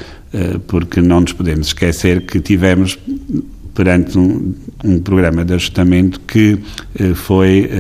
[0.67, 2.99] porque não nos podemos esquecer que tivemos
[3.77, 6.59] perante um, um, programa de ajustamento que
[7.15, 7.71] foi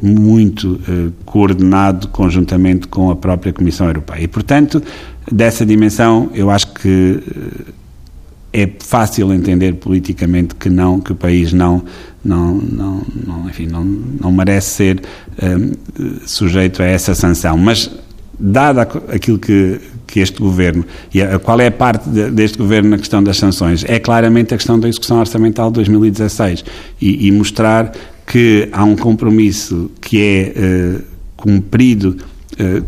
[0.00, 0.80] muito
[1.24, 4.22] coordenado conjuntamente com a própria Comissão Europeia.
[4.22, 4.80] E, portanto,
[5.30, 7.20] dessa dimensão, eu acho que
[8.52, 11.84] é fácil entender politicamente que não, que o país não,
[12.24, 15.02] não, não, não enfim, não, não merece ser
[16.26, 17.56] sujeito a essa sanção.
[17.56, 17.90] Mas,
[18.40, 22.90] dada aquilo que, que este governo, e a, qual é a parte de, deste governo
[22.90, 23.84] na questão das sanções?
[23.86, 26.64] É claramente a questão da execução orçamental de 2016
[27.00, 27.92] e, e mostrar
[28.26, 31.02] que há um compromisso que é uh,
[31.36, 32.16] cumprido
[32.54, 32.84] uh,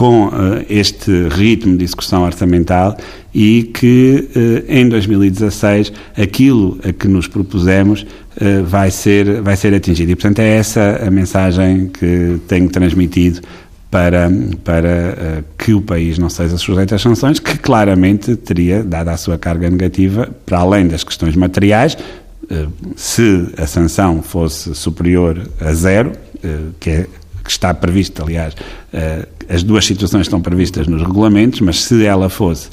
[0.00, 2.96] com uh, este ritmo de execução orçamental
[3.34, 4.28] e que
[4.66, 8.04] em 2016 aquilo a que nos propusemos
[8.64, 10.10] vai, ser, vai ser atingido.
[10.10, 13.40] E, portanto, é essa a mensagem que tenho transmitido
[13.90, 14.30] para,
[14.62, 19.16] para uh, que o país não seja sujeito às sanções, que claramente teria, dada a
[19.16, 21.94] sua carga negativa, para além das questões materiais,
[22.44, 27.06] uh, se a sanção fosse superior a zero, uh, que, é,
[27.42, 28.54] que está previsto, aliás,
[29.48, 32.70] as duas situações estão previstas nos regulamentos, mas se ela fosse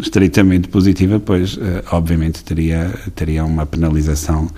[0.00, 1.58] estritamente positiva, pois,
[1.90, 4.48] obviamente, teria, teria uma penalização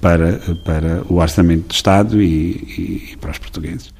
[0.00, 3.92] para, para o orçamento do Estado e, e para os portugueses.